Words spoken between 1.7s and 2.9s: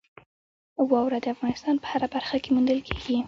په هره برخه کې موندل